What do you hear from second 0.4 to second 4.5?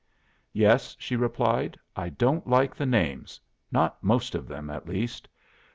'Yes,' she replied, 'I don't like the names not most of